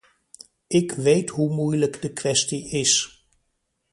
[0.67, 3.23] Ik weet hoe moeilijk de kwestie is.